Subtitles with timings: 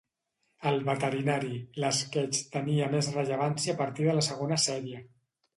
[0.69, 1.59] El "Veterinari".
[1.81, 5.05] L"esquetx tenia més rellevància a partir de la segona sèrie.